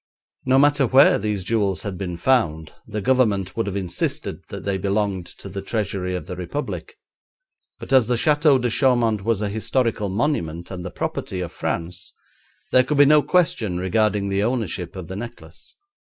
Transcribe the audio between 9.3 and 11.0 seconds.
a historical monument, and the